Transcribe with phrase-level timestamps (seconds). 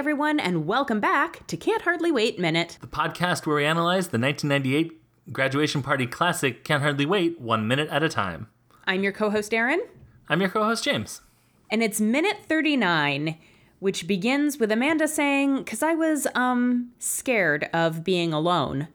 [0.00, 2.78] everyone, and welcome back to Can't Hardly Wait Minute.
[2.80, 4.98] the podcast where we analyze the 1998
[5.30, 8.48] graduation party classic Can't Hardly Wait one minute at a time.
[8.86, 9.82] I'm your co host, Aaron,
[10.26, 11.20] I'm your co host, James.
[11.70, 13.36] and it's minute 39,
[13.80, 18.88] which begins with Amanda saying, Because I was, um, scared of being alone.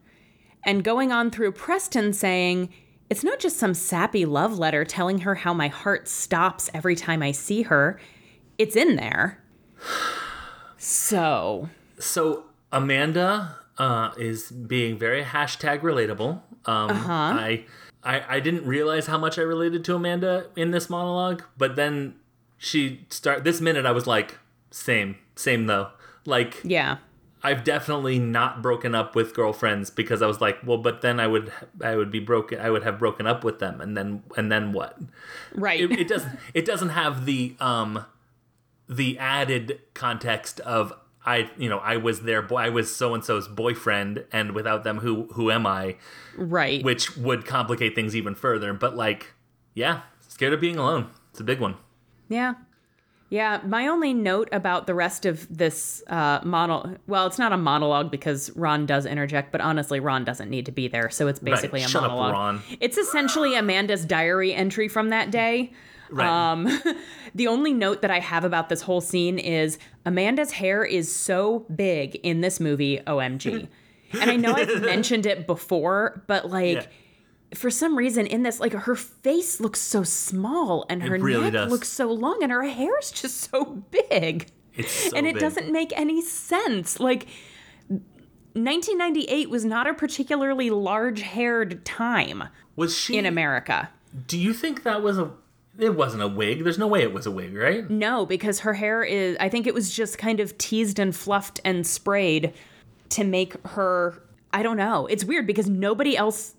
[0.64, 2.74] And going on through Preston saying,
[3.12, 7.22] It's not just some sappy love letter telling her how my heart stops every time
[7.22, 8.00] I see her,
[8.58, 9.44] it's in there.
[10.88, 16.42] So, So, Amanda uh, is being very hashtag relatable.
[16.68, 17.66] Um, I,
[18.04, 22.14] I, I didn't realize how much I related to Amanda in this monologue, but then
[22.60, 24.38] she start this minute I was like,
[24.70, 25.90] same, same though.
[26.24, 26.98] Like, yeah.
[27.42, 31.26] I've definitely not broken up with girlfriends because I was like, well, but then I
[31.26, 31.52] would
[31.84, 34.72] I would be broken I would have broken up with them and then and then
[34.72, 35.00] what?
[35.54, 35.80] Right.
[35.80, 38.06] It, it doesn't it doesn't have the um
[38.88, 40.94] the added context of
[41.26, 44.84] I you know I was their boy I was so and so's boyfriend and without
[44.84, 45.98] them who who am I
[46.38, 46.84] right.
[46.84, 49.34] which would complicate things even further but like
[49.74, 51.76] yeah scared of being alone it's a big one
[52.30, 52.56] Yeah.
[53.32, 57.58] Yeah, my only note about the rest of this uh, model, well, it's not a
[57.58, 61.40] monologue because Ron does interject, but honestly, Ron doesn't need to be there, so it's
[61.40, 62.34] basically a Shut up, monologue.
[62.34, 62.62] Ron.
[62.80, 65.74] It's essentially Amanda's diary entry from that day.
[66.10, 66.68] Right Um,
[67.36, 71.66] the only note that I have about this whole scene is Amanda's hair is so
[71.76, 73.68] big in this movie, OMG.
[74.22, 76.86] and I know I've mentioned it before, but like, Yeah.
[77.56, 81.54] for some reason in this, like her face looks so small and her really neck
[81.54, 81.72] does.
[81.72, 84.48] looks so long and her hair is just so big.
[84.76, 85.42] it's so and it big.
[85.42, 87.00] doesn't make any sense.
[87.00, 87.28] Like
[88.54, 92.44] 1998 was not a particularly large-haired time
[92.78, 93.90] was she in America.
[94.28, 95.30] do you think that was a
[95.78, 98.74] it wasn't a wig there's no way it was a wig right No, because her
[98.74, 102.54] hair is I think it was just kind of teased and fluffed and sprayed
[103.10, 104.22] to make her
[104.54, 105.06] I don't know.
[105.08, 106.56] It's weird because nobody else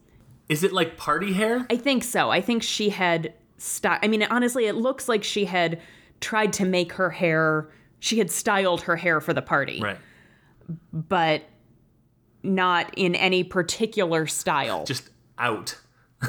[0.49, 2.31] is it like party hair I think so.
[2.31, 5.81] I think she had st- I mean honestly it looks like she had
[6.21, 9.98] tried to make her hair she had styled her hair for the party, right
[10.93, 11.43] but
[12.43, 14.84] not in any particular style.
[14.84, 15.78] just out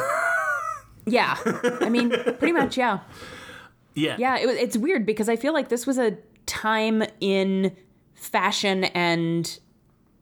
[1.08, 1.38] yeah.
[1.82, 3.00] I mean, pretty much, yeah.
[3.96, 7.76] yeah Yeah, it, it's weird because I feel like this was a time in
[8.14, 9.60] fashion and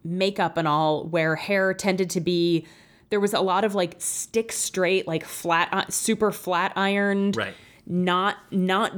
[0.04, 2.66] makeup and all where hair tended to be
[3.10, 7.54] there was a lot of like stick straight like flat uh, super flat ironed right
[7.88, 8.92] not not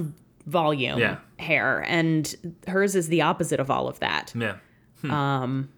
[0.46, 1.18] volume Yeah.
[1.40, 2.34] hair and
[2.68, 4.58] hers is the opposite of all of that yeah
[5.04, 5.70] Um.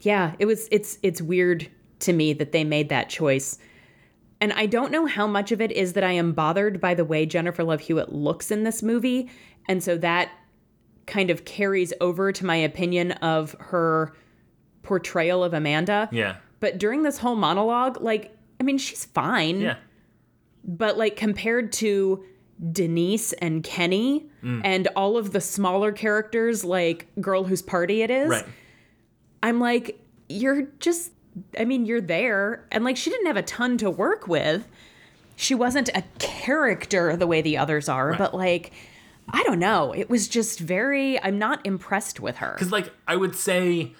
[0.00, 1.68] yeah it was it's it's weird
[2.00, 3.58] to me that they made that choice
[4.46, 7.04] and i don't know how much of it is that i am bothered by the
[7.04, 9.28] way jennifer love hewitt looks in this movie.
[9.68, 10.30] And so that
[11.06, 14.12] kind of carries over to my opinion of her
[14.84, 16.08] portrayal of amanda.
[16.12, 16.36] Yeah.
[16.60, 19.60] But during this whole monologue like i mean she's fine.
[19.60, 19.76] Yeah.
[20.64, 22.24] But like compared to
[22.72, 24.60] Denise and Kenny Mm.
[24.64, 28.46] and all of the smaller characters like Girl Whose Party It Is, right.
[29.42, 29.98] I'm like,
[30.28, 31.10] you're just,
[31.58, 32.64] I mean, you're there.
[32.70, 34.66] And like, she didn't have a ton to work with.
[35.36, 38.72] She wasn't a character the way the others are, but like,
[39.28, 39.92] I don't know.
[39.92, 42.52] It was just very, I'm not impressed with her.
[42.54, 43.92] Because, like, I would say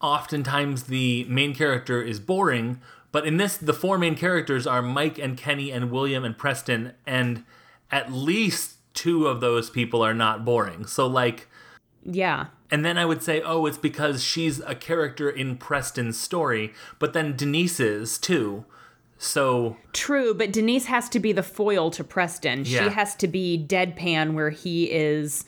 [0.00, 2.80] oftentimes the main character is boring,
[3.10, 6.92] but in this, the four main characters are Mike and Kenny and William and Preston,
[7.06, 7.44] and
[7.90, 10.86] at least two of those people are not boring.
[10.86, 11.48] So, like,
[12.08, 12.46] Yeah.
[12.70, 17.12] and then I would say, oh, it's because she's a character in Preston's story, but
[17.12, 18.64] then Denise is too.
[19.18, 22.64] So, True, but Denise has to be the foil to Preston.
[22.64, 22.84] Yeah.
[22.84, 25.44] She has to be deadpan where he is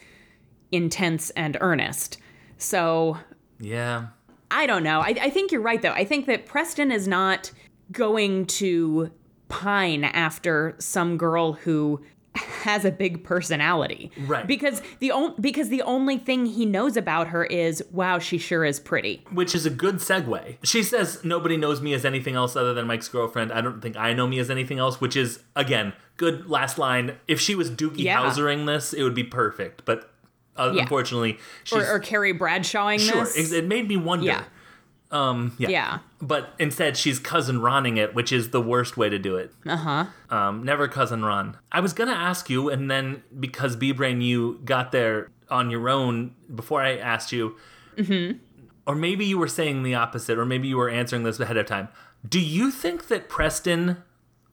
[0.73, 2.19] intense and earnest.
[2.57, 3.19] So
[3.61, 4.07] yeah.
[4.51, 5.01] I don't know.
[5.01, 5.93] I, I think you're right, though.
[5.93, 7.53] I think that Preston is not
[7.93, 9.11] going to
[9.49, 12.01] pine after some girl who
[12.39, 14.47] has a big personality, Right.
[14.47, 18.65] Because the on- because the only thing he knows about her is, wow, she sure
[18.65, 19.25] is pretty.
[19.33, 20.57] Which is a good segue.
[20.63, 23.53] She says, Nobody knows me as anything else other than Mike's girlfriend.
[23.53, 27.17] I don't think I know me as anything else, which is, again, good last line.
[27.27, 28.23] If she was Doogie Yeah.
[28.23, 29.85] Howsering this, it would be perfect.
[29.85, 30.11] But
[30.57, 30.83] uh, Yeah.
[30.83, 31.79] unfortunately, she's.
[31.79, 33.25] Or, or Carrie Bradshawing sure.
[33.25, 33.53] this.
[33.53, 34.27] It made me wonder.
[34.27, 34.45] Yeah.
[35.11, 35.69] Um, yeah.
[35.69, 35.99] Yeah.
[36.21, 39.53] But instead, she's cousin Ronning it, which is the worst way to do it.
[39.67, 40.05] Uh huh.
[40.29, 41.57] Um, never cousin Ron.
[41.73, 45.89] I was gonna ask you, and then because B Brain, you got there on your
[45.89, 47.57] own before I asked you,
[47.97, 48.39] Mm-hmm.
[48.87, 51.67] or maybe you were saying the opposite, or maybe you were answering this ahead of
[51.67, 51.89] time.
[52.29, 54.03] Do you think that Preston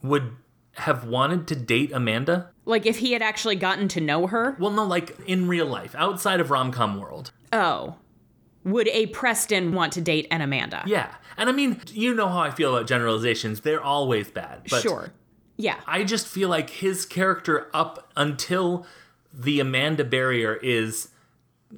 [0.01, 0.35] would
[0.75, 2.49] have wanted to date Amanda?
[2.65, 4.55] Like if he had actually gotten to know her.
[4.59, 7.31] Well, no, like in real life, outside of rom com world.
[7.51, 7.95] Oh.
[8.65, 10.83] Would a Preston want to date an Amanda?
[10.85, 11.13] Yeah.
[11.37, 13.61] And I mean, you know how I feel about generalizations.
[13.61, 14.63] They're always bad.
[14.69, 15.11] But sure.
[15.55, 15.79] Yeah.
[15.87, 18.85] I just feel like his character up until
[19.33, 21.09] the Amanda barrier is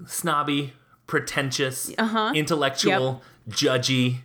[0.08, 0.74] snobby,
[1.06, 2.32] pretentious, Uh-huh.
[2.36, 4.22] intellectual, judgy.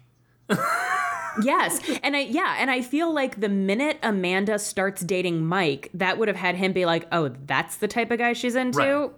[1.42, 1.80] yes.
[2.02, 6.28] And I yeah, and I feel like the minute Amanda starts dating Mike, that would
[6.28, 9.10] have had him be like, "Oh, that's the type of guy she's into." Right.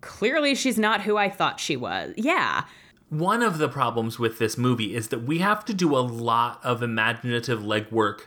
[0.00, 2.14] Clearly she's not who I thought she was.
[2.16, 2.64] Yeah.
[3.08, 6.60] One of the problems with this movie is that we have to do a lot
[6.64, 8.22] of imaginative legwork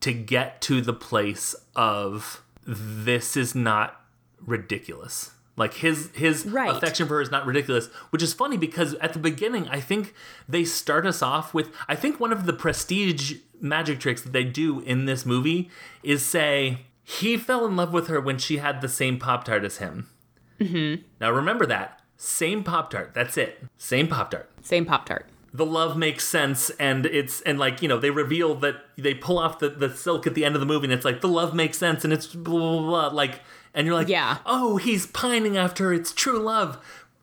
[0.00, 4.00] to get to the place of this is not
[4.44, 5.32] ridiculous.
[5.56, 6.70] Like his his Right.
[6.70, 10.14] affection for her is not ridiculous, which is funny because at the beginning I think
[10.48, 14.44] they start us off with I think one of the prestige magic tricks that they
[14.44, 15.68] do in this movie
[16.04, 19.64] is say he fell in love with her when she had the same pop tart
[19.64, 20.08] as him.
[20.60, 21.02] Mm-hmm.
[21.20, 23.12] Now remember that same pop tart.
[23.14, 23.62] That's it.
[23.76, 25.26] Same pop tart Same Pop Tart.
[25.54, 29.38] the love makes sense and it's and like you know they reveal that they pull
[29.38, 31.54] off the, the silk at the end of the movie and it's like the love
[31.54, 33.40] makes sense and it's blah blah blah like
[33.72, 34.38] and you're like Yeah.
[34.44, 36.76] oh he's pining after it's true love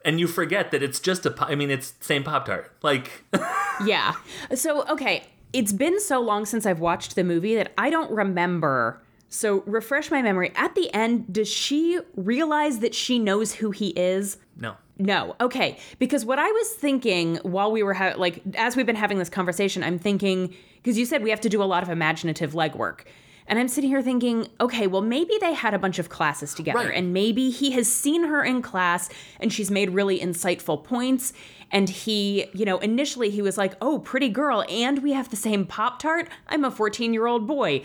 [0.04, 1.36] and you forget that it's just a.
[1.40, 3.26] I mean it's same pop tart like
[3.86, 4.14] Yeah.
[4.56, 9.02] So, okay, it's been so long since I've watched the movie that I don't remember.
[9.28, 10.54] So, refresh my memory.
[10.56, 14.38] At the end, does she realize that she knows who he is?
[14.58, 15.36] no No.
[15.42, 15.78] Okay.
[16.00, 19.30] Because what I was thinking while we were ha- like as we've been having this
[19.30, 23.02] conversation, I'm thinking because you said we have to do a lot of imaginative legwork.
[23.48, 26.80] And I'm sitting here thinking, okay, well maybe they had a bunch of classes together
[26.80, 26.94] Right.
[26.96, 29.10] and maybe he has seen her in class
[29.40, 31.34] and she's made really insightful points
[31.72, 35.36] and he, you know, initially he was like, "Oh, pretty girl and we have the
[35.36, 36.30] same pop-tart.
[36.48, 37.84] I'm a 14-year-old boy."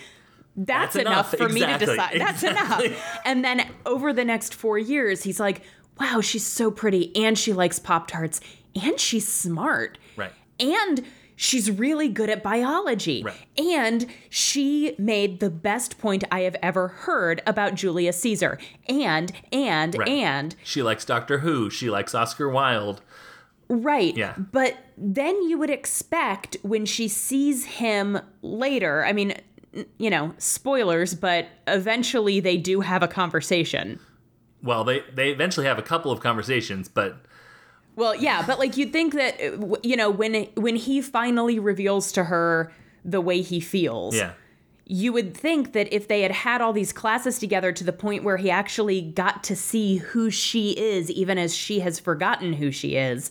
[0.57, 1.49] That's, That's enough, enough.
[1.49, 1.87] for me to Exactly.
[1.97, 2.21] decide.
[2.21, 2.87] That's Exactly.
[2.89, 3.19] enough.
[3.25, 5.63] And then over the next four years, he's like,
[5.99, 8.41] wow, she's so pretty and she likes Pop Tarts
[8.81, 9.99] and she's smart.
[10.17, 10.33] Right.
[10.59, 11.05] And
[11.37, 13.23] she's really good at biology.
[13.23, 13.35] Right.
[13.59, 18.59] And she made the best point I have ever heard about Julius Caesar.
[18.89, 20.09] And, and, Right.
[20.09, 23.01] and, she likes Doctor Who she likes Oscar Wilde
[23.71, 24.17] right.
[24.17, 24.35] Yeah.
[24.37, 29.35] But then you would expect when she sees him later, I mean,
[29.97, 34.01] you know, spoilers, but eventually they do have a conversation.
[34.63, 37.17] Well they they eventually have a couple of conversations but
[37.97, 39.41] Well, yeah, but like you'd think that
[39.85, 42.73] you know when when he finally reveals to her
[43.05, 44.33] the way he feels, yeah
[44.93, 48.25] you would think that if they had had all these classes together to the point
[48.25, 52.73] where he actually got to see who she is, even as she has forgotten who
[52.73, 53.31] she is,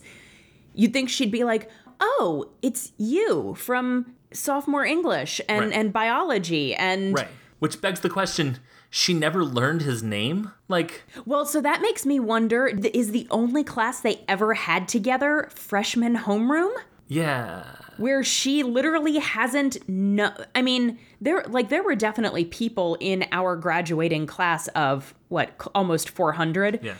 [0.74, 1.68] you'd think she'd be like,
[2.00, 5.72] "Oh, it's you from sophomore English and Right.
[5.74, 7.28] and biology and right
[7.60, 8.58] which begs the question
[8.90, 10.50] she never learned his name?
[10.66, 15.48] Like Well, so that makes me wonder: is the only class they ever had together
[15.54, 16.72] freshman homeroom?
[17.10, 17.64] yeah.
[17.96, 23.56] Where she literally hasn't no I mean there like there were definitely people in our
[23.56, 26.94] graduating class of what almost 400 yeah.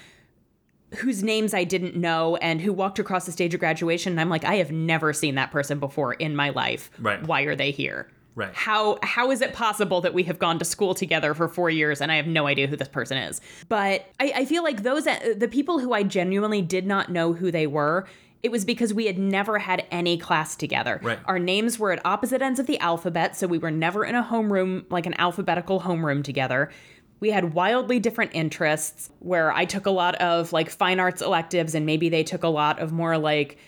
[0.96, 4.28] whose names I didn't know and who walked across the stage of graduation and I'm
[4.28, 6.90] like I have never seen that person before in my life.
[6.98, 7.22] Right.
[7.22, 8.54] why are they here Right.
[8.54, 12.00] how how is it possible that we have gone to school together for four years
[12.00, 13.40] and I have no idea who this person is?
[13.68, 17.32] But I, I feel like those uh, the people who I genuinely did not know
[17.32, 18.06] who they were.
[18.42, 20.98] It was because we had never had any class together.
[21.02, 21.18] Right.
[21.26, 24.22] Our names were at opposite ends of the alphabet, so we were never in a
[24.22, 26.70] homeroom, like an alphabetical homeroom together.
[27.18, 31.74] We had wildly different interests where I took a lot of like fine arts electives
[31.74, 33.58] and maybe they took a lot of more like,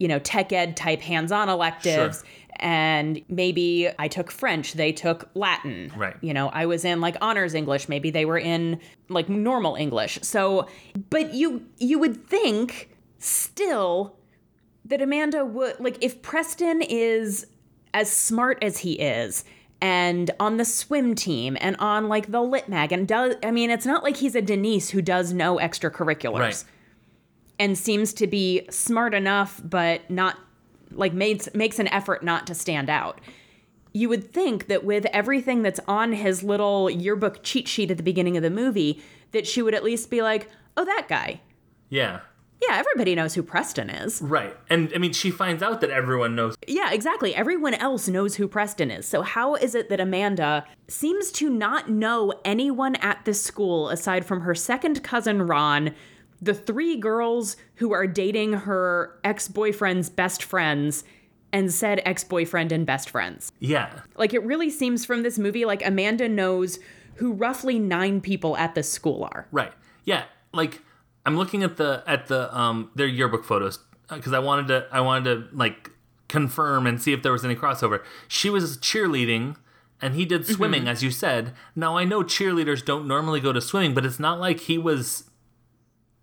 [0.00, 2.26] you know, tech ed type hands on electives Sure.
[2.56, 5.92] and maybe I took French, they took Latin.
[5.96, 6.16] Right.
[6.20, 10.18] You know, I was in like honors English, maybe they were in like normal English.
[10.22, 10.66] So,
[11.10, 12.88] but you you would think
[13.18, 14.16] still
[14.84, 17.46] that Amanda would like if Preston is
[17.94, 19.44] as smart as he is
[19.82, 23.70] and on the swim team and on like the lit mag and does I mean
[23.70, 26.64] it's not like he's a Denise who does no extracurriculars Right.
[27.60, 30.38] And seems to be smart enough but not
[30.90, 33.20] like makes makes an effort not to stand out.
[33.92, 38.02] You would think that with everything that's on his little yearbook cheat sheet at the
[38.02, 39.00] beginning of the movie
[39.32, 41.40] that she would at least be like, "Oh, that guy.
[41.88, 42.20] Yeah.
[42.62, 44.56] Yeah, everybody knows who Preston is." Right.
[44.68, 46.56] And I mean, she finds out that everyone knows.
[46.66, 47.34] Yeah, exactly.
[47.34, 49.06] Everyone else knows who Preston is.
[49.06, 54.24] So how is it that Amanda seems to not know anyone at this school aside
[54.24, 55.94] from her second cousin Ron,
[56.42, 61.04] the three girls who are dating her ex-boyfriend's best friends,
[61.52, 63.52] and said ex-boyfriend and best friends.
[63.58, 63.90] Yeah.
[64.16, 66.78] Like it really seems from this movie like Amanda knows
[67.16, 69.46] who roughly 9 people at this school are.
[69.50, 69.72] Right.
[70.04, 70.24] Yeah.
[70.52, 70.80] Like
[71.26, 73.78] I'm looking at the at the um their yearbook photos
[74.08, 75.90] because I wanted to I wanted to like
[76.28, 78.02] confirm and see if there was any crossover.
[78.28, 79.56] She was cheerleading
[80.00, 81.52] and he did swimming, as you said.
[81.76, 85.24] Now I know cheerleaders don't normally go to swimming, but it's not like he was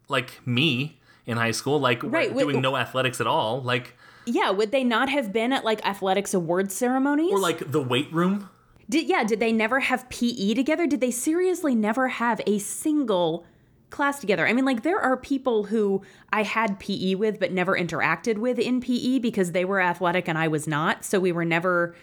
[0.07, 3.95] like me in high school, like Right, doing no athletics at all, like
[4.25, 7.31] Yeah, would they not have been at like athletics awards ceremonies?
[7.31, 8.49] or like the weight room.
[8.89, 10.87] Did yeah, did they never have PE together?
[10.87, 13.45] Did they seriously never have a single
[13.89, 14.47] class together?
[14.47, 18.57] I mean, like there are people who I had PE with but never interacted with
[18.59, 21.03] in PE because they were athletic and I was not.
[21.03, 21.95] So we were never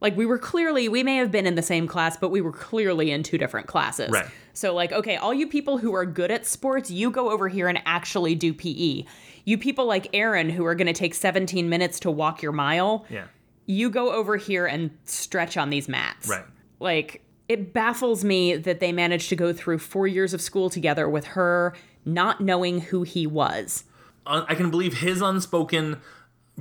[0.00, 2.52] like we were clearly we may have been in the same class, but we were
[2.52, 4.10] clearly in two different classes.
[4.10, 4.26] Right.
[4.58, 7.68] So like, okay, all you people who are good at sports, you go over here
[7.68, 9.04] and actually do PE.
[9.44, 13.06] You people like Aaron who are going to take 17 minutes to walk your mile,
[13.08, 13.26] Yeah.
[13.66, 16.28] you go over here and stretch on these mats.
[16.28, 16.44] Right.
[16.80, 21.08] Like, it baffles me that they managed to go through four years of school together
[21.08, 21.74] with her
[22.04, 23.84] not knowing who he was.
[24.26, 26.00] I can believe his unspoken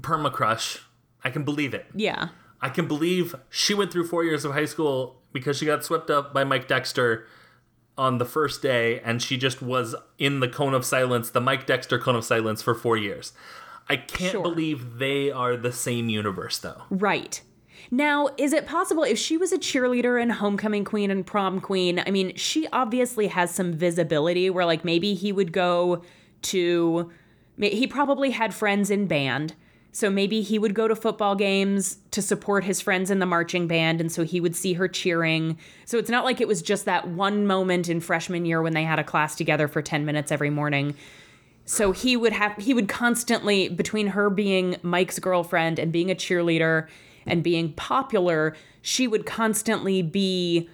[0.01, 0.83] perma crush.
[1.23, 1.87] I can believe it.
[1.95, 2.29] Yeah.
[2.61, 6.11] I can believe she went through four years of high school because she got swept
[6.11, 7.25] up by Mike Dexter
[7.97, 11.65] on the first day, and she just was in the cone of silence, the Mike
[11.65, 13.33] Dexter cone of silence, for four years.
[13.89, 14.43] I can't Sure.
[14.43, 16.83] believe they are the same universe, though.
[16.89, 17.41] Right.
[17.89, 22.03] Now, is it possible if she was a cheerleader and homecoming queen and prom queen?
[22.05, 26.03] I mean, she obviously has some visibility where, like, maybe he would go
[26.43, 27.11] to.
[27.59, 29.55] He probably had friends in band.
[29.91, 33.67] So maybe he would go to football games to support his friends in the marching
[33.67, 33.99] band.
[33.99, 35.57] And so he would see her cheering.
[35.85, 38.83] So it's not like it was just that one moment in freshman year when they
[38.83, 40.93] had a class together for 10 minutes every morning.
[41.65, 46.15] So he would have he would constantly between her being Mike's girlfriend and being a
[46.15, 46.87] cheerleader
[47.25, 50.69] and being popular, she would constantly be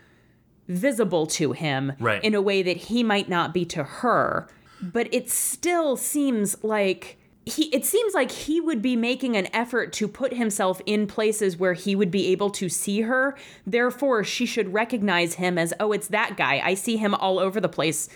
[0.67, 2.24] visible to him Right.
[2.24, 4.48] in a way that he might not be to her.
[4.82, 9.92] But it still seems like he it seems like he would be making an effort
[9.94, 13.38] to put himself in places where he would be able to see her.
[13.66, 16.62] Therefore, she should recognize him as, "Oh, it's that guy.
[16.64, 18.08] I see him all over the place.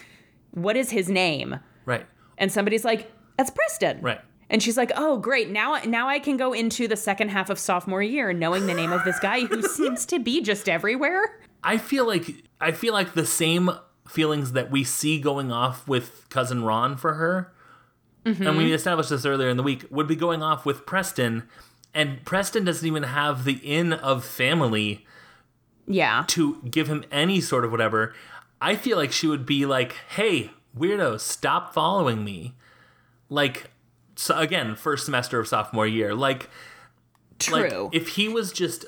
[0.51, 2.05] What is his name?" Right.
[2.37, 4.21] and somebody's like, "That's Preston." Right.
[4.49, 5.49] And she's like, "Oh, great.
[5.49, 8.93] Now now I can go into the second half of sophomore year knowing the name
[8.93, 13.13] of this guy who seems to be just everywhere." I feel like I feel like
[13.13, 13.71] the same
[14.07, 17.51] feelings that we see going off with cousin Ron for her,
[18.27, 18.73] and we mm-hmm.
[18.73, 21.43] established this earlier in the week, would be going off with Preston,
[21.93, 25.05] and Preston doesn't even have the in of family
[25.87, 26.25] Yeah.
[26.27, 28.13] to give him any sort of whatever.
[28.61, 32.55] I feel like she would be like, "Hey, weirdo, stop following me."
[33.29, 33.71] Like,
[34.15, 36.49] so again, first semester of sophomore year, like
[37.51, 37.89] like True.
[37.93, 38.85] if he was just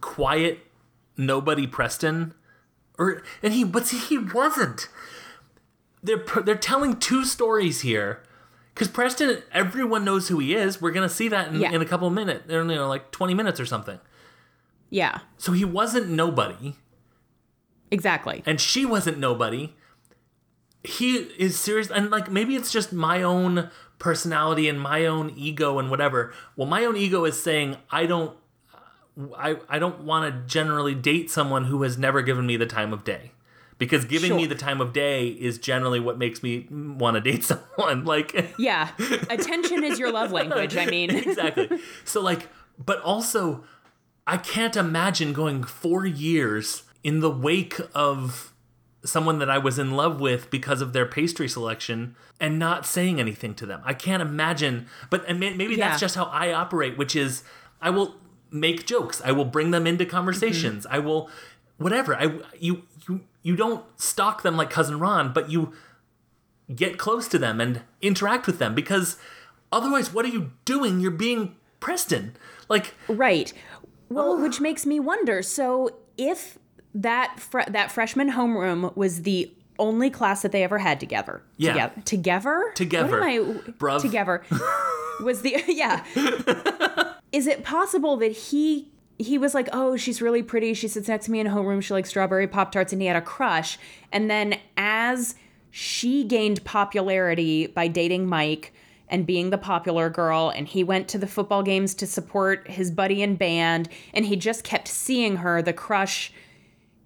[0.00, 0.58] quiet
[1.16, 2.34] nobody preston
[2.98, 4.88] or and he but see, he wasn't
[6.02, 8.22] they're they're telling two stories here
[8.76, 11.72] because preston everyone knows who he is we're gonna see that in, Yeah.
[11.72, 13.98] in a couple of minutes you know like 20 minutes or something
[14.90, 15.20] yeah.
[15.38, 16.76] so he wasn't nobody
[17.90, 18.42] Exactly.
[18.46, 19.74] and she wasn't nobody
[20.84, 25.78] he is serious and like maybe it's just my own personality and my own ego
[25.78, 28.36] and whatever well my own ego is saying i don't
[29.36, 32.92] i, I don't want to generally date someone who has never given me the time
[32.92, 33.32] of day
[33.78, 37.44] because giving me the time of day is generally what makes me want to date
[37.76, 38.90] someone like Yeah.
[39.30, 40.76] Attention is your love language.
[40.76, 41.68] I mean, exactly.
[42.04, 43.64] So like, but also,
[44.26, 48.52] I can't imagine going four years in the wake of
[49.04, 53.20] someone that I was in love with because of their pastry selection and not saying
[53.20, 53.80] anything to them.
[53.84, 54.86] I can't imagine.
[55.10, 55.88] But and maybe Yeah.
[55.88, 57.44] that's just how I operate, which is
[57.80, 58.16] I will
[58.50, 59.20] make jokes.
[59.24, 60.84] I will bring them into conversations.
[60.86, 60.94] Mm-hmm.
[60.96, 61.30] I will
[61.78, 62.14] whatever.
[62.16, 65.72] I you you you don't stalk them like cousin Ron, but you
[66.74, 69.16] get close to them and interact with them because
[69.70, 72.34] otherwise what are you doing you're being preston
[72.68, 73.52] like right.
[74.08, 75.42] Well, which makes me wonder.
[75.42, 76.58] So, if
[76.94, 81.72] that fre- that freshman homeroom was the only class that they ever had together, Yeah.
[81.72, 83.20] together, together, Together.
[83.20, 84.00] what am I, Bruv.
[84.00, 84.42] together,
[85.22, 86.04] was the yeah.
[87.32, 90.74] Is it possible that he he was like, oh, she's really pretty.
[90.74, 91.82] She sits next to me in homeroom.
[91.82, 93.78] She likes strawberry pop tarts, and he had a crush.
[94.12, 95.34] And then as
[95.70, 98.72] she gained popularity by dating Mike
[99.08, 102.90] and being the popular girl, and he went to the football games to support his
[102.90, 105.62] buddy in band, and he just kept seeing her.
[105.62, 106.32] The crush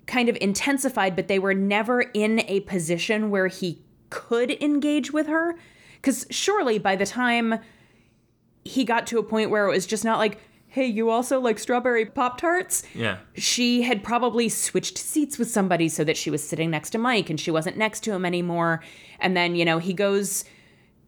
[0.06, 5.26] kind of intensified, but they were never in a position where he could engage with
[5.28, 5.56] her.
[5.96, 7.60] Because surely by the time
[8.64, 10.40] he got to a point where it was just not like,
[10.70, 12.84] hey, you also like strawberry Pop Tarts?
[12.94, 16.98] yeah She had probably switched seats with somebody so that she was sitting next to
[16.98, 18.82] Mike and she wasn't next to him anymore.
[19.18, 20.44] And then, you know, he goes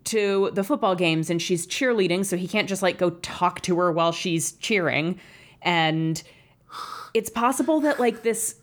[0.05, 3.79] to the football games and she's cheerleading, so he can't just like go talk to
[3.79, 5.21] her while she's cheering.
[5.63, 6.21] And
[7.15, 8.57] it's possible that like this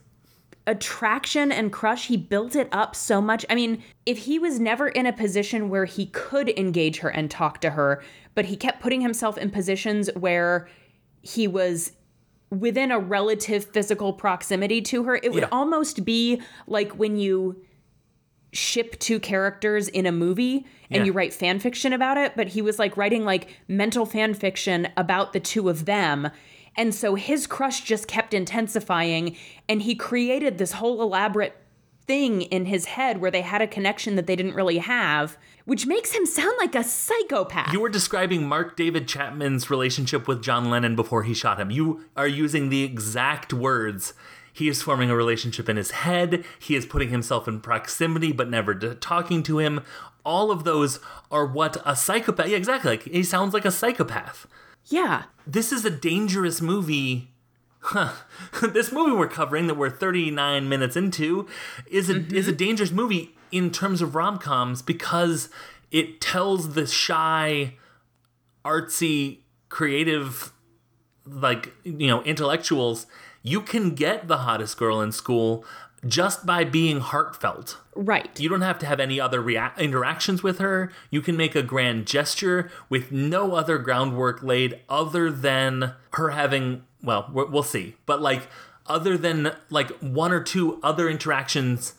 [0.68, 3.46] attraction and crush, he built it up so much.
[3.50, 7.32] I mean, if he was never in a position where he could engage her and
[7.32, 8.04] talk to her,
[8.36, 10.68] but he kept putting himself in positions where
[11.22, 11.92] he was
[12.52, 15.50] within a relative physical proximity to her, it would Yeah.
[15.52, 17.62] almost be like when you
[18.52, 21.04] ship two characters in a movie and Yeah.
[21.04, 24.88] you write fan fiction about it, but he was like writing like mental fan fiction
[24.98, 26.30] about the two of them.
[26.76, 29.36] And so his crush just kept intensifying
[29.68, 31.56] and he created this whole elaborate
[32.08, 35.38] thing in his head where they had a connection that they didn't really have,
[35.70, 37.72] which makes him sound like a psychopath.
[37.72, 41.70] You were describing Mark David Chapman's relationship with John Lennon before he shot him.
[41.70, 44.16] You are using the exact words.
[44.52, 46.44] He is forming a relationship in his head.
[46.58, 49.82] He is putting himself in proximity, but never d- talking to him.
[50.26, 51.00] All of those
[51.30, 52.48] are what a psychopath.
[52.48, 52.90] Yeah, exactly.
[52.90, 54.48] Like he sounds like a psychopath.
[54.86, 55.26] yeah.
[55.46, 57.30] This is a dangerous movie.
[57.82, 58.12] Huh.
[58.62, 61.48] this movie we're covering that we're 39 minutes into
[61.90, 62.58] is a is a mm-hmm.
[62.58, 65.50] dangerous movie in terms of rom-coms because
[65.92, 67.76] it tells the shy
[68.66, 70.52] artsy creative
[71.26, 73.08] like you know intellectuals
[73.44, 75.64] you can get the hottest girl in school
[76.06, 78.40] just by being heartfelt Right.
[78.40, 80.90] you don't have to have any other rea- interactions with her.
[81.12, 86.84] You can make a grand gesture with no other groundwork laid other than her having,
[87.04, 88.48] well, we- we'll see, but like
[88.88, 91.94] other than like one or two other interactions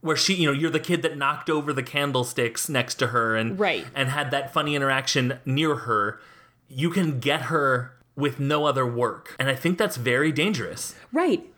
[0.00, 3.34] where she, you know, you're the kid that knocked over the candlesticks next to her
[3.34, 3.86] and Right.
[3.94, 6.20] and had that funny interaction near her.
[6.68, 9.34] You can get her with no other work.
[9.38, 10.94] And I think that's very dangerous.
[11.12, 11.50] Right.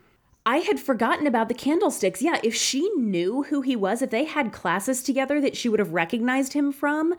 [0.46, 2.22] I had forgotten about the candlesticks.
[2.22, 5.80] Yeah, if she knew who he was, if they had classes together that she would
[5.80, 7.14] have recognized him from,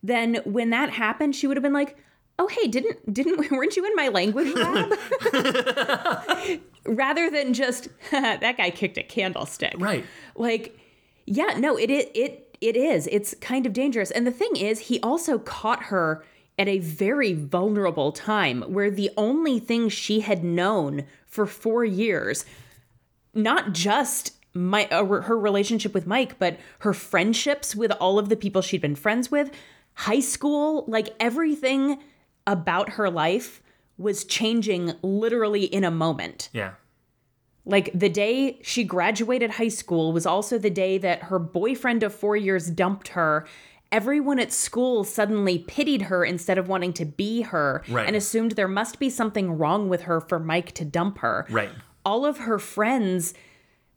[0.00, 1.96] then when that happened, she would have been like,
[2.38, 4.92] "Oh, hey, didn't didn't weren't you in my language lab?"
[6.86, 9.74] Rather than just that guy kicked a candlestick.
[9.78, 10.04] Right.
[10.34, 10.78] Like,
[11.26, 13.06] yeah, no, it it it it is.
[13.10, 14.10] It's kind of dangerous.
[14.10, 16.24] And the thing is, he also caught her
[16.58, 22.44] at a very vulnerable time where the only thing she had known for 4 years
[23.34, 28.36] not just my uh, her relationship with Mike, but her friendships with all of the
[28.36, 29.50] people she'd been friends with,
[29.94, 31.98] high school, like everything
[32.48, 33.62] about her life
[33.98, 36.48] was changing literally in a moment.
[36.52, 36.72] Yeah.
[37.64, 42.14] Like the day she graduated high school was also the day that her boyfriend of
[42.14, 43.46] 4 years dumped her.
[43.92, 48.06] Everyone at school suddenly pitied her instead of wanting to be her Right.
[48.06, 51.70] and assumed there must be something wrong with her for Mike to dump her Right.
[52.04, 53.34] all of her friends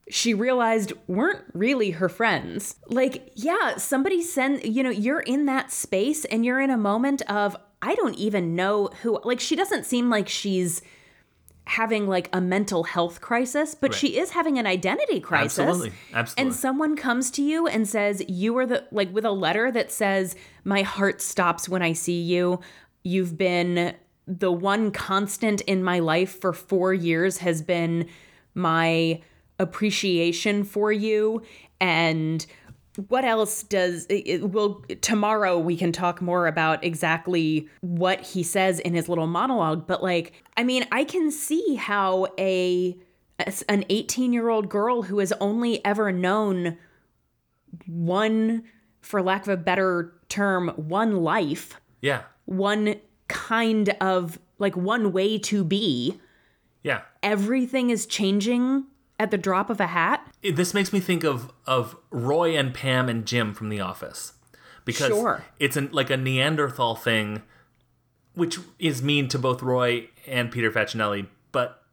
[0.09, 2.75] she realized weren't really her friends.
[2.87, 7.21] Like, yeah, somebody send, you know, you're in that space and you're in a moment
[7.29, 10.81] of, I don't even know who, like, she doesn't seem like she's
[11.65, 13.99] having like a mental health crisis, but Right.
[13.99, 15.59] she is having an identity crisis.
[15.59, 15.91] Absolutely.
[16.13, 16.41] Absolutely.
[16.41, 19.91] And someone comes to you and says, You are the, like, with a letter that
[19.91, 22.59] says, My heart stops when I see you.
[23.03, 23.95] You've been
[24.27, 28.07] the one constant in my life for four years has been
[28.53, 29.21] my
[29.59, 31.41] appreciation for you.
[31.79, 32.45] And
[33.07, 38.43] what else does it, it will tomorrow we can talk more about exactly what he
[38.43, 42.97] says in his little monologue but like i mean i can see how a
[43.69, 46.77] an 18 year old girl who has only ever known
[47.87, 48.63] one
[49.01, 52.23] for lack of a better term one life yeah.
[52.45, 52.95] one
[53.27, 56.19] kind of like one way to be
[56.83, 57.01] Yeah.
[57.23, 58.85] everything is changing
[59.21, 62.73] at the drop of a hat it- this makes me think of of Roy and
[62.73, 64.33] Pam and Jim from The Office
[64.85, 65.45] because Sure.
[65.59, 67.43] it's an, like a Neanderthal thing,
[68.33, 71.83] which is mean to both Roy and Peter Facinelli, but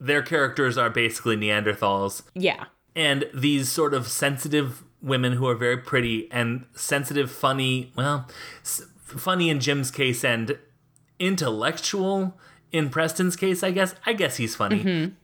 [0.00, 2.64] their characters are basically Neanderthals, yeah
[2.96, 8.26] and these sort of sensitive women who are very pretty and sensitive, funny, well,
[8.62, 10.58] s- funny in Jim's case and
[11.20, 12.36] intellectual
[12.72, 13.94] in Preston's case, I guess.
[14.06, 14.82] I guess he's funny.
[14.82, 15.14] Mm-hmm.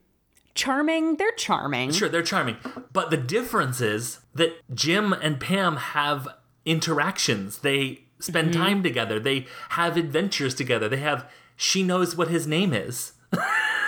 [0.54, 2.56] Charming they're charming Sure, they're charming.
[2.92, 6.28] But the difference is that Jim and Pam have
[6.64, 7.58] interactions.
[7.58, 9.18] They spend time together.
[9.20, 10.88] They have adventures together.
[10.88, 13.12] They have she knows what his name is.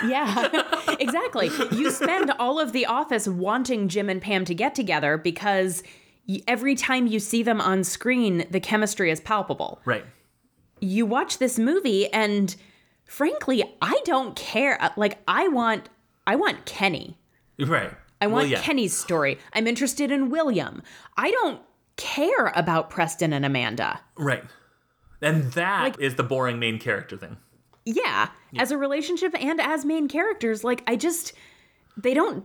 [0.05, 0.51] Yeah,
[1.01, 1.51] exactly.
[1.73, 5.83] You spend all of the office wanting Jim and Pam to get together because
[6.47, 9.81] every time you see them on screen, the chemistry is palpable.
[9.87, 10.05] Right.
[10.81, 12.55] You watch this movie, and
[13.07, 14.77] frankly, I don't care.
[14.83, 15.89] Uh, Like, I want,
[16.27, 17.19] I want Kenny.
[17.59, 17.93] Right.
[18.21, 18.61] I want well, yeah.
[18.61, 19.39] Kenny's story.
[19.53, 20.83] I'm interested in William.
[21.17, 21.61] I don't
[21.97, 24.01] care about Preston and Amanda.
[24.17, 24.45] Right.
[25.21, 27.37] And that is the boring main character thing.
[27.85, 31.33] Yeah, as a relationship and as main characters, like I just
[31.97, 32.45] they don't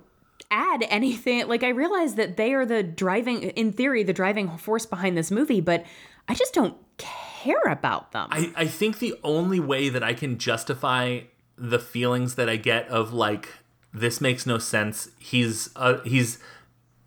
[0.52, 1.48] add anything.
[1.48, 5.32] Like I realize that they are the driving in theory the driving force behind this
[5.32, 5.84] movie, but
[6.28, 8.28] I just don't care about them.
[8.32, 11.22] I, I think the only way that I can justify
[11.58, 13.50] the feelings that I get of like
[13.93, 15.10] this makes no sense.
[15.19, 16.39] He's uh, he's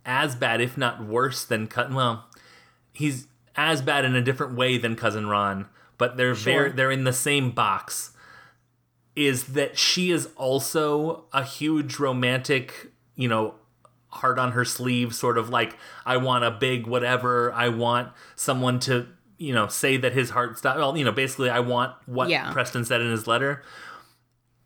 [0.04, 1.90] as bad, if not worse, than cut.
[1.92, 2.26] Well,
[2.92, 5.66] he's as bad in a different way than cousin Ron,
[5.98, 6.52] but they're Sure.
[6.54, 8.10] very they're in the same box.
[9.16, 13.54] Is that she is also a huge romantic, you know,
[14.08, 17.52] heart on her sleeve, sort of like I want a big whatever.
[17.52, 19.06] I want someone to,
[19.38, 20.78] you know, say that his heart stopped.
[20.80, 22.52] Well, you know, basically, I want what Yeah.
[22.52, 23.62] Preston said in his letter.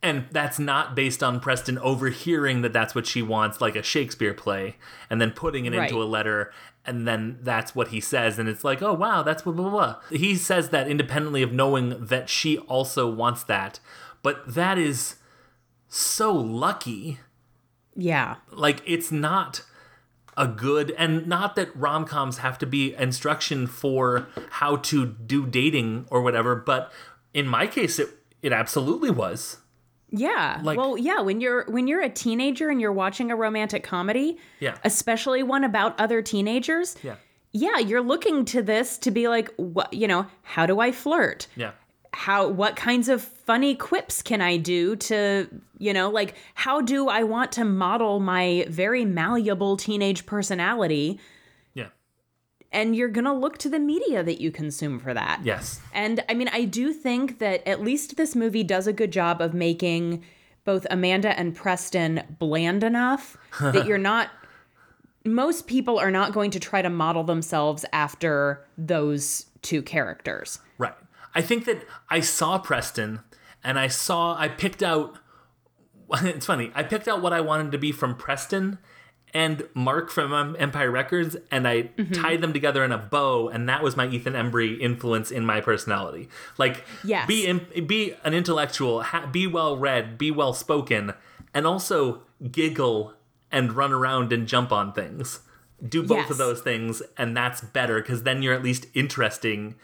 [0.03, 4.33] And that's not based on Preston overhearing that that's what she wants, like a Shakespeare
[4.33, 4.77] play,
[5.11, 5.89] and then putting it Right.
[5.91, 6.53] into a letter,
[6.87, 8.39] and then that's what he says.
[8.39, 9.97] And it's like, oh, wow, that's blah, blah, blah.
[10.11, 13.81] He says that independently of knowing that she also wants that.
[14.23, 15.17] But that is
[15.89, 17.19] so lucky.
[17.97, 18.37] yeah.
[18.53, 19.63] Like, it's not
[20.37, 25.45] a good, and not that rom coms have to be instruction for how to do
[25.45, 26.93] dating or whatever, but
[27.35, 28.11] in my case, it,
[28.43, 29.59] it absolutely was.
[30.11, 30.61] Yeah.
[30.63, 34.39] Like- well, yeah, when you're when you're a teenager and you're watching a romantic comedy,
[34.61, 34.77] Yeah.
[34.85, 37.17] especially one about other teenagers, Yeah.
[37.53, 41.47] yeah, you're looking to this to be like, what, you know, how do I flirt?
[41.57, 41.73] Yeah.
[42.15, 45.47] How what kinds of funny quips can I do to,
[45.79, 51.21] you know, like how do I want to model my very malleable teenage personality?
[52.71, 55.41] And you're going to look to the media that you consume for that.
[55.43, 55.81] Yes.
[55.93, 59.41] And I mean, I do think that at least this movie does a good job
[59.41, 60.23] of making
[60.65, 64.31] both Amanda and Preston bland enough that you're not.
[65.25, 70.61] Most people are not going to try to model themselves after those two characters.
[70.77, 70.95] Right.
[71.35, 73.21] I think that I saw Preston
[73.65, 75.19] and I saw, I picked out,
[76.23, 78.79] it's funny, I picked out what I wanted to be from Preston
[79.35, 82.13] and Mark from um, Empire Records and I Mm-hmm.
[82.13, 85.61] tied them together in a bow and that was my Ethan Embry influence in my
[85.61, 86.29] personality.
[86.57, 87.27] Like, Yes.
[87.27, 91.13] be, be an intellectual, ha- be well read, be well spoken,
[91.55, 93.15] and also giggle
[93.51, 95.41] and run around and jump on things.
[95.87, 96.31] Do both Yes.
[96.31, 99.75] of those things and that's better because then you're at least interesting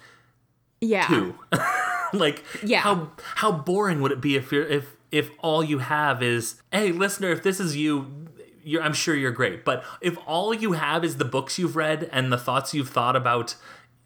[0.80, 1.06] Yeah.
[1.06, 1.38] too.
[2.12, 2.80] like Yeah.
[2.80, 6.92] how how boring would it be if you're if if all you have is hey
[6.92, 8.26] listener if this is you
[8.64, 12.08] you're, I'm sure you're great but if all you have is the books you've read
[12.12, 13.56] and the thoughts you've thought about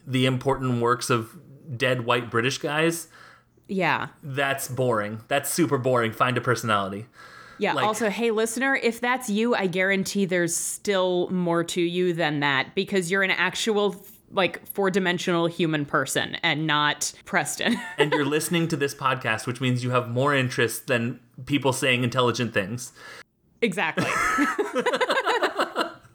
[0.07, 1.37] the important works of
[1.77, 3.09] dead white British guys
[3.69, 4.09] Yeah.
[4.23, 7.07] that's boring that's super boring find a personality
[7.61, 7.73] Yeah.
[7.75, 12.39] Like- also, hey, listener, if that's you, I guarantee there's still more to you than
[12.41, 13.97] that because you're an actual,
[14.31, 17.77] like, four dimensional human person and not Preston.
[17.99, 22.05] and you're listening to this podcast which means you have more interest than people saying
[22.05, 22.93] intelligent things
[23.63, 24.07] exactly.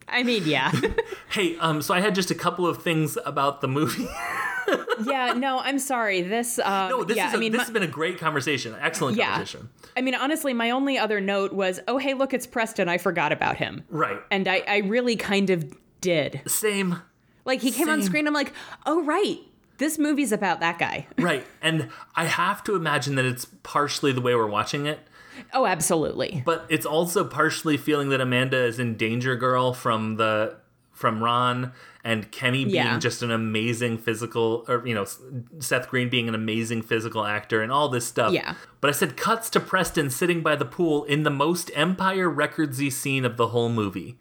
[0.08, 0.72] I mean, yeah.
[1.32, 4.08] hey um so I had just a couple of things about the movie
[5.06, 6.22] yeah, no, I'm sorry.
[6.22, 8.20] This, uh, no this yeah, is a, I mean, this my- has been a great
[8.20, 9.32] conversation excellent Yeah.
[9.32, 12.90] conversation I mean, honestly, my only other note was, oh, hey, look, it's Preston.
[12.90, 13.84] I forgot about him.
[13.90, 14.20] Right.
[14.32, 16.42] And I, I really kind of did.
[16.48, 17.00] Same.
[17.46, 18.54] Like, he came on screen, I'm like,
[18.88, 19.38] oh, right.
[19.78, 21.06] This movie's about that guy.
[21.20, 21.46] Right.
[21.62, 25.00] And I have to imagine that it's partially the way we're watching it,
[25.54, 26.42] Oh, absolutely.
[26.46, 30.56] but it's also partially feeling that Amanda is in Danger Girl from the
[30.92, 31.72] from Ron
[32.04, 33.00] and Kenny being Yeah.
[33.00, 35.06] just an amazing physical or you know
[35.60, 38.32] Seth Green being an amazing physical actor and all this stuff.
[38.32, 38.54] Yeah.
[38.80, 42.92] But I said cuts to Preston sitting by the pool in the most Empire Recordsy
[42.92, 44.18] scene of the whole movie.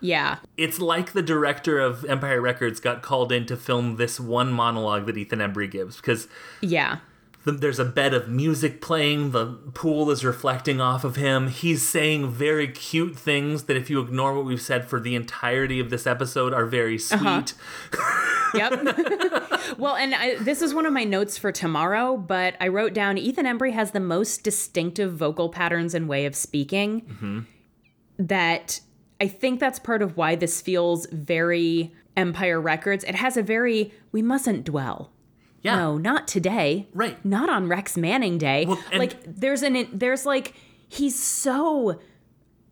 [0.00, 0.36] Yeah.
[0.56, 5.06] It's like the director of Empire Records got called in to film this one monologue
[5.06, 6.28] that Ethan Embry gives because
[6.62, 6.98] Yeah.
[7.46, 11.88] Th- there's a bed of music playing the pool is reflecting off of him he's
[11.88, 15.88] saying very cute things that if you ignore what we've said for the entirety of
[15.88, 17.42] this episode are very uh-huh.
[17.42, 17.54] sweet
[18.54, 18.72] Yep.
[19.78, 23.18] well, and I, this is one of my notes for tomorrow, but I wrote down
[23.18, 27.40] Ethan Embry has the most distinctive vocal patterns and way of speaking mm-hmm.
[28.18, 28.80] that
[29.20, 33.04] I think that's part of why this feels very Empire Records.
[33.04, 35.10] It has a very, we mustn't dwell.
[35.66, 36.86] Yeah No, not today.
[36.94, 37.22] Right.
[37.24, 38.64] Not on Rex Manning Day.
[38.66, 40.54] Well, like there's an there's like
[40.88, 42.00] he's so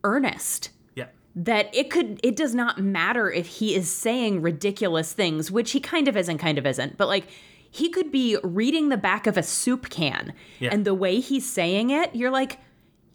[0.02, 5.50] earnest yeah that it could it does not matter if he is saying ridiculous things,
[5.50, 6.96] which he kind of is and kind of isn't.
[6.96, 7.26] But like
[7.70, 10.70] he could be reading the back of a soup can Yeah.
[10.72, 12.58] and the way he's saying it, you're like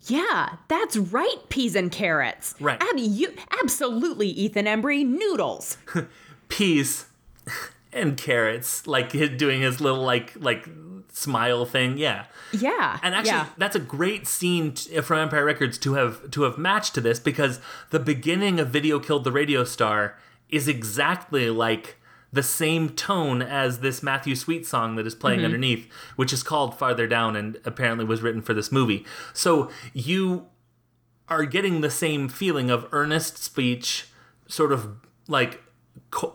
[0.07, 2.55] yeah, that's right, peas and carrots.
[2.61, 2.81] Right.
[2.81, 5.77] Ab- you, absolutely, Ethan Embry, noodles.
[6.47, 7.05] peas
[7.91, 10.67] and carrots, like doing his little like like
[11.11, 11.97] smile thing.
[11.97, 12.25] Yeah.
[12.51, 12.99] Yeah.
[13.03, 13.47] And actually, yeah.
[13.57, 17.19] that's a great scene t- from Empire Records to have to have matched to this
[17.19, 20.17] because the beginning of "Video Killed the Radio Star"
[20.49, 21.97] is exactly like
[22.31, 25.45] the same tone as this Matthew Sweet song that is playing mm-hmm.
[25.45, 29.05] underneath, which is called "Farther Down" and apparently was written for this movie.
[29.33, 30.47] So you
[31.27, 34.07] are getting the same feeling of earnest speech,
[34.47, 34.97] sort of
[35.27, 35.61] like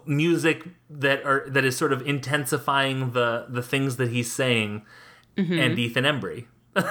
[0.07, 4.83] music that are that is sort of intensifying the the things that he's saying,
[5.37, 5.59] mm-hmm.
[5.59, 6.47] and Ethan Embry.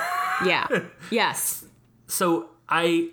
[0.45, 0.67] yeah.
[1.12, 1.65] Yes.
[2.07, 3.09] So I,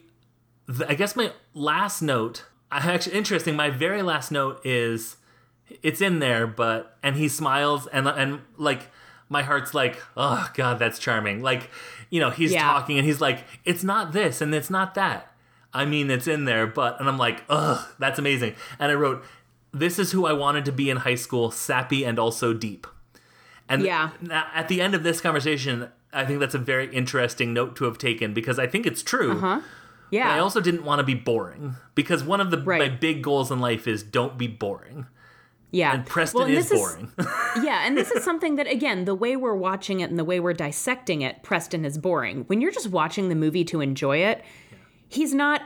[0.69, 2.45] th- I guess my last note.
[2.71, 3.57] I actually interesting.
[3.57, 5.17] My very last note is,
[5.83, 8.89] it's in there, but and he smiles and and like
[9.29, 11.43] my heart's like, oh god, that's charming.
[11.43, 11.71] Like,
[12.11, 12.63] you know, he's Yeah.
[12.63, 15.33] talking and he's like, it's not this and it's not that.
[15.73, 18.55] I mean, it's in there, but and I'm like, ugh, that's amazing.
[18.79, 19.25] And I wrote,
[19.73, 22.87] this is who I wanted to be in high school, sappy and also deep.
[23.69, 24.11] And Yeah.
[24.31, 27.99] at the end of this conversation, I think that's a very interesting note to have
[27.99, 29.39] taken because I think it's true.
[29.39, 29.61] Huh?
[30.11, 30.25] Yeah.
[30.25, 33.53] But I also didn't want to be boring because one of the my big goals
[33.53, 35.07] in life is don't be boring.
[35.71, 35.95] yeah.
[35.95, 37.13] And Preston Well, and is boring.
[37.63, 40.41] yeah, and this is something that again, the way we're watching it and the way
[40.41, 42.43] we're dissecting it, Preston is boring.
[42.49, 44.43] When you're just watching the movie to enjoy it,
[45.09, 45.63] he's not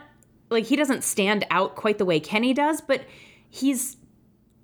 [0.51, 3.01] like he doesn't stand out quite the way Kenny does, but
[3.55, 3.97] he's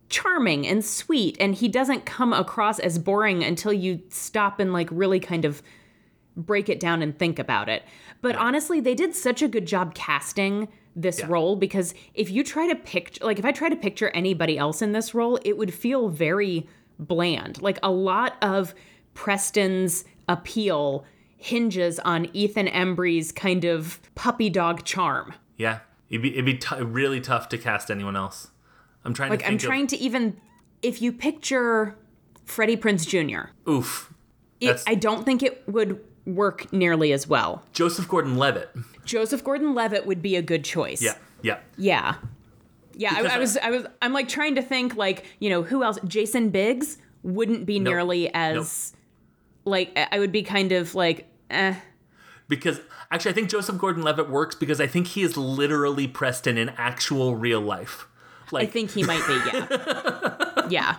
[0.08, 4.88] charming and sweet and he doesn't come across as boring until you stop and like
[4.90, 5.62] really kind of
[6.36, 7.84] break it down and think about it.
[8.20, 11.26] But honestly, they did such a good job casting this Yeah.
[11.28, 14.82] role because if you try to picture like if I try to picture anybody else
[14.82, 16.66] in this role, it would feel very
[16.98, 17.62] bland.
[17.62, 18.74] Like a lot of
[19.14, 21.04] Preston's appeal
[21.36, 25.34] hinges on Ethan Embry's kind of puppy dog charm.
[25.56, 28.48] yeah, it'd be it'd be t- really tough to cast anyone else.
[29.04, 30.40] I'm trying to Like to I'm trying to even
[30.82, 31.96] if you picture
[32.44, 34.12] Freddie Prinze Jr., oof.
[34.60, 37.62] it, I don't think it would work nearly as well.
[37.72, 38.70] Joseph Gordon-Levitt.
[39.04, 41.02] Joseph Gordon-Levitt would be a good choice.
[41.02, 41.58] Yeah, yeah.
[41.76, 42.16] Yeah.
[42.94, 45.82] Yeah, I, I was I was I'm like trying to think like, you know, who
[45.82, 48.94] else Jason Biggs wouldn't be nearly as
[49.64, 51.76] like I would be kind of like eh
[52.48, 56.70] Because actually, I think Joseph Gordon-Levitt works because I think he is literally Preston in
[56.70, 58.06] actual real life.
[58.58, 60.68] I think he might be, yeah.
[60.68, 60.96] yeah.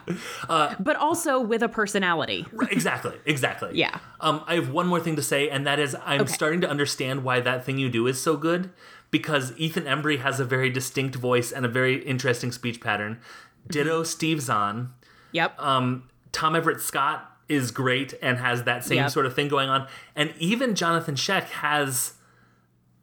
[0.49, 2.45] Uh, but also with a personality.
[2.71, 3.69] exactly, exactly.
[3.73, 3.99] Yeah.
[4.19, 6.31] Um, I have one more thing to say, and that is I'm Okay.
[6.33, 8.69] starting to understand why that thing you do is so good
[9.11, 13.19] because Ethan Embry has a very distinct voice and a very interesting speech pattern.
[13.67, 14.93] Ditto Steve Zahn.
[15.33, 15.59] Yep.
[15.61, 19.11] Um, Tom Everett Scott is great and has that same Yep.
[19.11, 22.13] sort of thing going on, and even Jonathan Schaech has.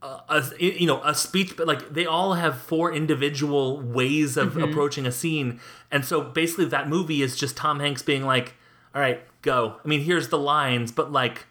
[0.01, 4.51] A, a you know a speech but like they all have four individual ways of
[4.51, 4.63] Mm-hmm.
[4.63, 5.59] approaching a scene
[5.91, 8.55] and so basically that movie is just tom hanks being like
[8.95, 11.47] all right go i mean here's the lines but like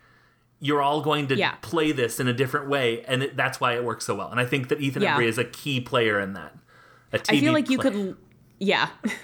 [0.61, 1.55] you're all going to Yeah.
[1.61, 4.39] play this in a different way and it, that's why it works so well and
[4.39, 5.17] i think that ethan Yeah.
[5.17, 6.55] embry is a key player in that
[7.11, 8.15] a TV I feel like you could
[8.59, 8.89] yeah.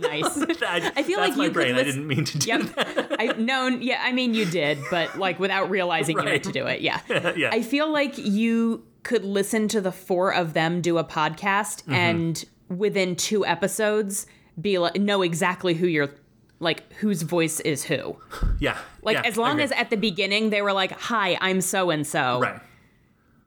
[0.00, 0.62] nice.
[0.62, 2.60] I, I feel like my you could brain i didn't mean to do Yep.
[2.74, 6.32] that I no, yeah, I mean you did, but like without realizing you Right.
[6.32, 6.80] meant to do it.
[6.80, 7.00] Yeah.
[7.36, 11.82] yeah I feel like you could listen to the four of them do a podcast
[11.84, 11.92] Mm-hmm.
[11.92, 14.26] and within two episodes
[14.60, 16.10] be like know exactly who you're
[16.58, 18.16] like whose voice is who.
[18.58, 21.90] yeah Like yeah, as long as at the beginning they were like, "Hi, I'm so
[21.90, 22.60] and so." right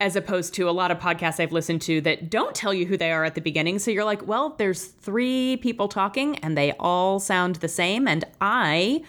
[0.00, 2.96] As opposed to a lot of podcasts I've listened to that don't tell you who
[2.96, 3.78] they are at the beginning.
[3.78, 8.24] So you're like, "Well, there's three people talking and they all sound the same and
[8.40, 9.02] I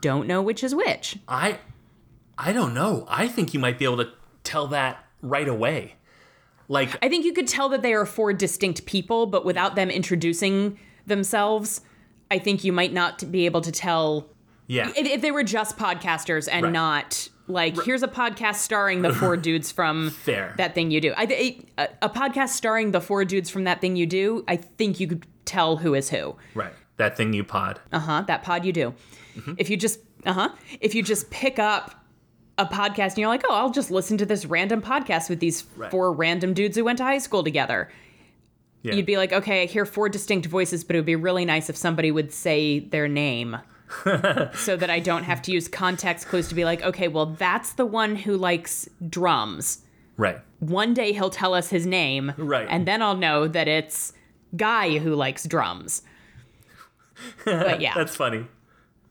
[0.00, 1.58] don't know which is which." I
[2.38, 3.04] I don't know.
[3.08, 4.10] I think you might be able to
[4.44, 5.96] tell that right away.
[6.68, 9.90] Like I think you could tell that they are four distinct people, but without them
[9.90, 11.80] introducing themselves,
[12.30, 14.30] I think you might not be able to tell
[14.68, 14.88] yeah.
[14.90, 16.72] if, if they were just podcasters and Right.
[16.72, 20.54] not like here's a podcast starring the four dudes from Fair.
[20.58, 21.12] that thing you do.
[21.16, 24.44] I th- a, a podcast starring the four dudes from that thing you do.
[24.48, 26.36] I think you could tell who is who.
[26.54, 26.72] right.
[26.98, 27.80] That thing you pod.
[27.92, 28.22] Uh huh.
[28.26, 28.94] That pod you do.
[29.56, 30.48] If you just uh huh.
[30.80, 32.04] If you just pick up
[32.58, 35.64] a podcast and you're like, oh, I'll just listen to this random podcast with these
[35.76, 35.90] Right.
[35.90, 37.90] four random dudes who went to high school together.
[38.82, 38.94] Yeah.
[38.94, 41.70] You'd be like, okay, I hear four distinct voices, but it would be really nice
[41.70, 43.56] if somebody would say their name.
[44.54, 47.72] so that I don't have to use context clues to be like, okay, well, that's
[47.74, 49.82] the one who likes drums.
[50.16, 50.38] right.
[50.60, 52.32] One day he'll tell us his name.
[52.36, 52.68] Right.
[52.70, 54.12] And then I'll know that it's
[54.56, 56.02] Guy who likes drums.
[57.44, 57.94] But yeah.
[57.96, 58.46] That's funny.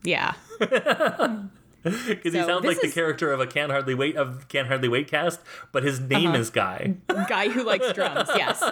[0.04, 0.34] yeah.
[1.84, 5.08] Because he sounds like the character of a Can Hardly Wait of Can Hardly Wait
[5.10, 5.40] cast,
[5.72, 6.38] but his name Uh-huh.
[6.38, 6.94] is Guy.
[7.28, 8.30] Guy who likes drums.
[8.36, 8.64] Yes.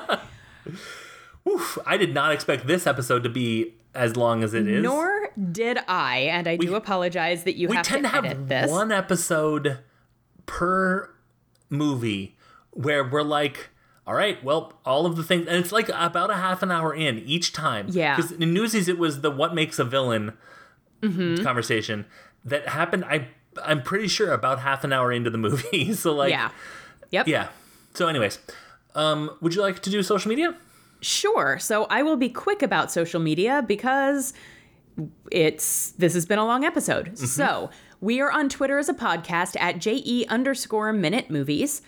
[1.60, 4.84] Oof, I did not expect this episode to be as long as it is.
[4.84, 8.48] Nor did I, and I do apologize that you we have tend to to have
[8.48, 8.69] this.
[8.69, 9.80] one episode
[10.45, 11.10] per
[11.69, 12.36] movie
[12.72, 13.69] where we're like,
[14.08, 16.93] all right, well, all of the things, and it's like about a half an hour
[16.93, 17.88] in each time.
[17.89, 18.15] Yeah.
[18.15, 20.34] Because in Newsies, it was the what makes a villain
[21.02, 21.41] Mm-hmm.
[21.45, 22.06] conversation
[22.43, 23.06] that happened.
[23.06, 23.30] I
[23.63, 25.93] I'm pretty sure about half an hour into the movie.
[25.93, 26.50] so like, yeah.
[27.12, 27.28] Yep.
[27.30, 27.48] yeah.
[27.93, 28.38] So, anyways,
[28.95, 30.56] um, would you like to do social media?
[31.01, 31.57] Sure.
[31.59, 34.33] So I will be quick about social media because
[35.31, 37.07] it's this has been a long episode.
[37.13, 37.25] Mm-hmm.
[37.25, 37.69] So
[38.01, 41.81] we are on Twitter as a podcast at JE underscore minute movies.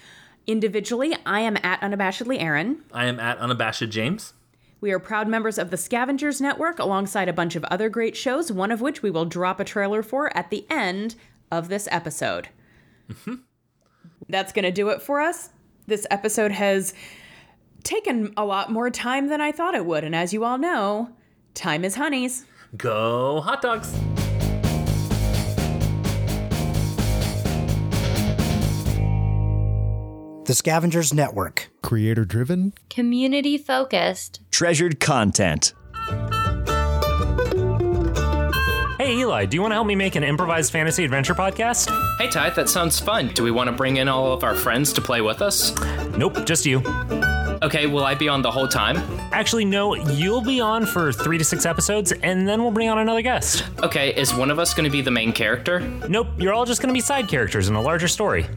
[0.47, 2.83] Individually, I am at unabashedly Aaron.
[2.93, 4.33] I am at unabashed James.
[4.79, 8.51] We are proud members of the Scavengers Network alongside a bunch of other great shows,
[8.51, 11.15] one of which we will drop a trailer for at the end
[11.51, 12.49] of this episode.
[13.07, 13.35] Mm-hmm.
[14.27, 15.49] That's going to do it for us.
[15.85, 16.95] This episode has
[17.83, 20.03] taken a lot more time than I thought it would.
[20.03, 21.09] And as you all know,
[21.53, 22.45] time is honeys.
[22.77, 23.93] Go hot dogs.
[30.45, 31.69] The Scavengers Network.
[31.81, 32.73] Creator driven?
[32.89, 34.41] Community focused.
[34.51, 35.73] Treasured content.
[38.97, 41.89] Hey Eli, do you want to help me make an improvised fantasy adventure podcast?
[42.17, 43.29] Hey Ty, that sounds fun.
[43.29, 45.75] Do we want to bring in all of our friends to play with us?
[46.17, 46.81] Nope, just you.
[47.63, 48.97] Okay, will I be on the whole time?
[49.31, 52.97] Actually, no, you'll be on for three to six episodes, and then we'll bring on
[52.97, 53.65] another guest.
[53.83, 55.79] Okay, is one of us going to be the main character?
[56.09, 58.47] Nope, you're all just going to be side characters in a larger story.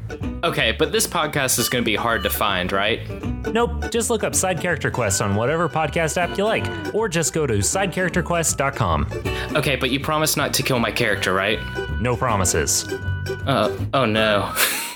[0.42, 3.06] Okay, but this podcast is going to be hard to find, right?
[3.52, 7.34] Nope, just look up Side Character Quest on whatever podcast app you like, or just
[7.34, 9.06] go to sidecharacterquest.com.
[9.56, 11.58] Okay, but you promise not to kill my character, right?
[12.00, 12.90] No promises.
[13.46, 14.54] Uh, oh no.